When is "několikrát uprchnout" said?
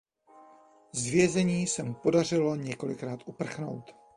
2.55-3.95